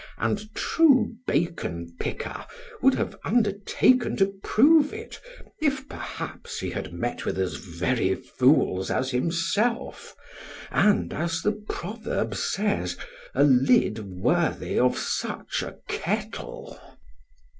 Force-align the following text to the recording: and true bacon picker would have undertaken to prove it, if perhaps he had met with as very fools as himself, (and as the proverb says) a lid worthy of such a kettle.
and 0.17 0.51
true 0.55 1.13
bacon 1.27 1.95
picker 1.99 2.47
would 2.81 2.95
have 2.95 3.15
undertaken 3.23 4.15
to 4.17 4.33
prove 4.41 4.91
it, 4.95 5.19
if 5.61 5.87
perhaps 5.87 6.57
he 6.59 6.71
had 6.71 6.91
met 6.91 7.23
with 7.23 7.37
as 7.37 7.57
very 7.57 8.15
fools 8.15 8.89
as 8.89 9.11
himself, 9.11 10.15
(and 10.71 11.13
as 11.13 11.43
the 11.43 11.51
proverb 11.69 12.33
says) 12.33 12.97
a 13.35 13.43
lid 13.43 13.99
worthy 13.99 14.79
of 14.79 14.97
such 14.97 15.61
a 15.61 15.77
kettle. 15.87 16.79